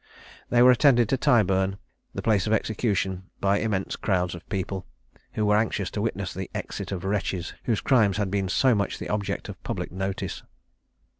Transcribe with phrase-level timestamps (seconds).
[0.49, 1.77] They were attended to Tyburn,
[2.15, 4.87] the place of execution, by immense crowds of people,
[5.33, 8.97] who were anxious to witness the exit of wretches, whose crimes had been so much
[8.97, 10.41] the object of public notice.